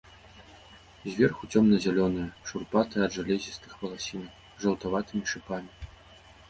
[1.11, 5.71] Зверху цёмна-зялёнае, шурпатае ад жалезістых валасінак, з жаўтаватымі шыпамі.